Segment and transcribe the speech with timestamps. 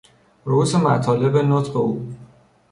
[0.45, 2.07] رئوس مطالب نطق او